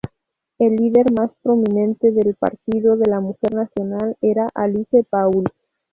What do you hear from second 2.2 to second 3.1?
partido de